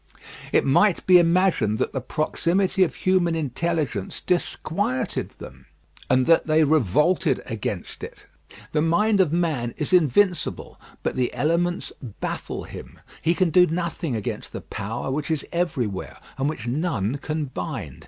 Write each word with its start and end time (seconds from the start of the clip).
It 0.51 0.65
might 0.65 1.05
be 1.05 1.19
imagined 1.19 1.77
that 1.77 1.93
the 1.93 2.01
proximity 2.01 2.81
of 2.83 2.95
human 2.95 3.35
intelligence 3.35 4.19
disquieted 4.19 5.29
them, 5.37 5.67
and 6.09 6.25
that 6.25 6.47
they 6.47 6.63
revolted 6.63 7.39
against 7.45 8.03
it. 8.03 8.25
The 8.71 8.81
mind 8.81 9.19
of 9.21 9.31
man 9.31 9.75
is 9.77 9.93
invincible, 9.93 10.81
but 11.03 11.15
the 11.15 11.31
elements 11.35 11.93
baffle 12.19 12.63
him. 12.63 12.99
He 13.21 13.35
can 13.35 13.51
do 13.51 13.67
nothing 13.67 14.15
against 14.15 14.53
the 14.53 14.61
power 14.61 15.11
which 15.11 15.29
is 15.29 15.45
everywhere, 15.53 16.17
and 16.35 16.49
which 16.49 16.65
none 16.67 17.17
can 17.17 17.45
bind. 17.45 17.99